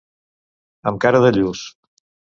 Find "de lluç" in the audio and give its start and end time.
1.27-1.65